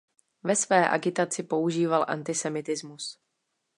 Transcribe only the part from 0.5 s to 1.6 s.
své agitaci